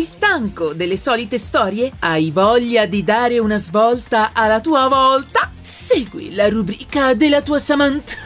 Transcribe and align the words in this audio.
stanco 0.00 0.72
delle 0.72 0.96
solite 0.96 1.36
storie? 1.38 1.92
Hai 1.98 2.30
voglia 2.30 2.86
di 2.86 3.04
dare 3.04 3.38
una 3.38 3.58
svolta 3.58 4.30
alla 4.32 4.60
tua 4.60 4.88
volta? 4.88 5.50
Segui 5.60 6.34
la 6.34 6.48
rubrica 6.48 7.12
della 7.12 7.42
tua 7.42 7.58
Samantha 7.58 8.16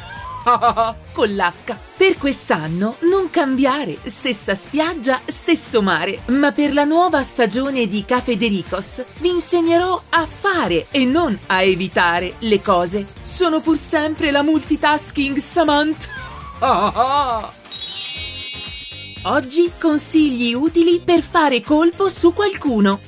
con 1.12 1.29
l'H. 1.29 1.77
Per 1.96 2.16
quest'anno 2.18 2.96
non 3.00 3.29
cambiare, 3.30 3.98
stessa 4.05 4.55
spiaggia, 4.55 5.21
stesso 5.25 5.82
mare, 5.82 6.21
ma 6.27 6.52
per 6.52 6.73
la 6.73 6.84
nuova 6.84 7.25
stagione 7.25 7.89
di 7.89 8.05
Cafe 8.05 8.37
Dericos 8.37 9.05
vi 9.19 9.30
insegnerò 9.30 10.01
a 10.11 10.27
fare 10.27 10.87
e 10.91 11.05
non 11.05 11.37
a 11.46 11.62
evitare 11.62 12.35
le 12.41 12.61
cose. 12.62 13.07
Sono 13.23 13.61
pur 13.61 13.79
sempre 13.79 14.30
la 14.30 14.43
multitasking 14.43 15.39
Samantha. 15.39 16.14
Oggi 19.29 19.72
consigli 19.76 20.54
utili 20.54 21.00
per 21.04 21.21
fare 21.21 21.61
colpo 21.61 22.08
su 22.08 22.32
qualcuno. 22.32 23.00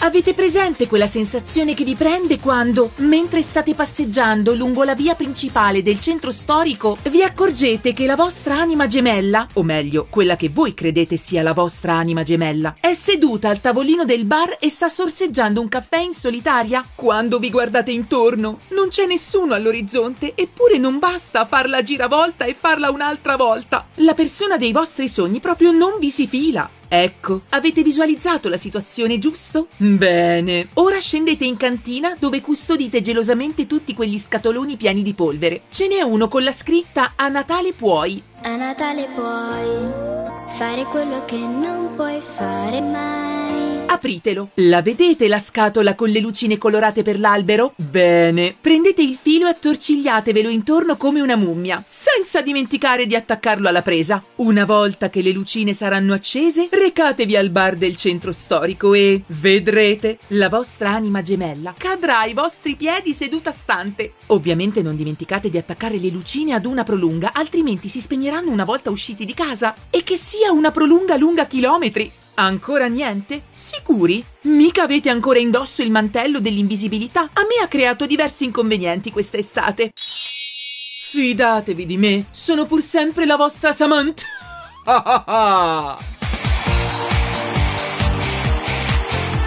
Avete 0.00 0.32
presente 0.32 0.86
quella 0.86 1.08
sensazione 1.08 1.74
che 1.74 1.82
vi 1.82 1.96
prende 1.96 2.38
quando, 2.38 2.92
mentre 2.98 3.42
state 3.42 3.74
passeggiando 3.74 4.54
lungo 4.54 4.84
la 4.84 4.94
via 4.94 5.16
principale 5.16 5.82
del 5.82 5.98
centro 5.98 6.30
storico, 6.30 6.96
vi 7.10 7.24
accorgete 7.24 7.92
che 7.92 8.06
la 8.06 8.14
vostra 8.14 8.54
anima 8.54 8.86
gemella, 8.86 9.48
o 9.54 9.64
meglio, 9.64 10.06
quella 10.08 10.36
che 10.36 10.50
voi 10.50 10.72
credete 10.72 11.16
sia 11.16 11.42
la 11.42 11.52
vostra 11.52 11.94
anima 11.94 12.22
gemella, 12.22 12.76
è 12.78 12.94
seduta 12.94 13.48
al 13.48 13.60
tavolino 13.60 14.04
del 14.04 14.24
bar 14.24 14.58
e 14.60 14.70
sta 14.70 14.88
sorseggiando 14.88 15.60
un 15.60 15.68
caffè 15.68 15.98
in 15.98 16.12
solitaria? 16.12 16.86
Quando 16.94 17.40
vi 17.40 17.50
guardate 17.50 17.90
intorno, 17.90 18.60
non 18.68 18.88
c'è 18.90 19.04
nessuno 19.04 19.54
all'orizzonte, 19.54 20.34
eppure 20.36 20.78
non 20.78 21.00
basta 21.00 21.44
farla 21.44 21.82
giravolta 21.82 22.44
e 22.44 22.54
farla 22.54 22.92
un'altra 22.92 23.34
volta. 23.34 23.88
La 23.96 24.14
persona 24.14 24.58
dei 24.58 24.70
vostri 24.70 25.08
sogni 25.08 25.40
proprio 25.40 25.72
non 25.72 25.98
vi 25.98 26.10
si 26.12 26.28
fila. 26.28 26.77
Ecco, 26.88 27.42
avete 27.50 27.82
visualizzato 27.82 28.48
la 28.48 28.56
situazione, 28.56 29.18
giusto? 29.18 29.68
Bene, 29.76 30.68
ora 30.74 30.98
scendete 30.98 31.44
in 31.44 31.56
cantina 31.56 32.16
dove 32.18 32.40
custodite 32.40 33.02
gelosamente 33.02 33.66
tutti 33.66 33.94
quegli 33.94 34.18
scatoloni 34.18 34.76
pieni 34.76 35.02
di 35.02 35.12
polvere. 35.12 35.62
Ce 35.68 35.86
n'è 35.86 36.00
uno 36.00 36.28
con 36.28 36.42
la 36.42 36.52
scritta 36.52 37.12
A 37.14 37.28
Natale 37.28 37.72
puoi. 37.74 38.22
A 38.42 38.56
Natale 38.56 39.08
puoi 39.14 40.56
fare 40.56 40.84
quello 40.84 41.24
che 41.26 41.36
non 41.36 41.92
puoi 41.94 42.20
fare 42.20 42.80
mai. 42.80 43.27
Apritelo. 43.90 44.50
La 44.56 44.82
vedete 44.82 45.28
la 45.28 45.38
scatola 45.38 45.94
con 45.94 46.10
le 46.10 46.20
lucine 46.20 46.58
colorate 46.58 47.02
per 47.02 47.18
l'albero? 47.18 47.72
Bene. 47.76 48.54
Prendete 48.60 49.00
il 49.02 49.18
filo 49.20 49.46
e 49.46 49.50
attorcigliatevelo 49.50 50.50
intorno 50.50 50.96
come 50.98 51.22
una 51.22 51.36
mummia, 51.36 51.82
senza 51.86 52.42
dimenticare 52.42 53.06
di 53.06 53.16
attaccarlo 53.16 53.66
alla 53.66 53.80
presa. 53.80 54.22
Una 54.36 54.66
volta 54.66 55.08
che 55.08 55.22
le 55.22 55.32
lucine 55.32 55.72
saranno 55.72 56.12
accese, 56.12 56.68
recatevi 56.70 57.34
al 57.34 57.48
bar 57.48 57.76
del 57.76 57.96
centro 57.96 58.30
storico 58.30 58.92
e 58.92 59.22
vedrete 59.28 60.18
la 60.28 60.50
vostra 60.50 60.90
anima 60.90 61.22
gemella 61.22 61.74
cadrà 61.76 62.18
ai 62.20 62.34
vostri 62.34 62.76
piedi 62.76 63.14
seduta 63.14 63.52
stante. 63.52 64.12
Ovviamente 64.26 64.82
non 64.82 64.96
dimenticate 64.96 65.48
di 65.48 65.56
attaccare 65.56 65.98
le 65.98 66.10
lucine 66.10 66.52
ad 66.52 66.66
una 66.66 66.84
prolunga, 66.84 67.30
altrimenti 67.32 67.88
si 67.88 68.02
spegneranno 68.02 68.50
una 68.50 68.64
volta 68.64 68.90
usciti 68.90 69.24
di 69.24 69.32
casa. 69.32 69.74
E 69.88 70.02
che 70.02 70.16
sia 70.16 70.52
una 70.52 70.70
prolunga 70.70 71.16
lunga 71.16 71.46
chilometri. 71.46 72.12
Ancora 72.38 72.86
niente? 72.86 73.42
Sicuri? 73.50 74.24
Mica 74.42 74.84
avete 74.84 75.10
ancora 75.10 75.40
indosso 75.40 75.82
il 75.82 75.90
mantello 75.90 76.38
dell'invisibilità? 76.38 77.22
A 77.22 77.42
me 77.42 77.60
ha 77.60 77.66
creato 77.66 78.06
diversi 78.06 78.44
inconvenienti 78.44 79.10
questa 79.10 79.38
estate. 79.38 79.90
Fidatevi 79.92 81.84
di 81.84 81.96
me, 81.96 82.26
sono 82.30 82.64
pur 82.64 82.80
sempre 82.80 83.26
la 83.26 83.34
vostra 83.34 83.72
Samantha. 83.72 84.22